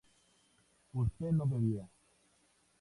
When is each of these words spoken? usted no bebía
usted 0.95 1.31
no 1.31 1.45
bebía 1.45 1.87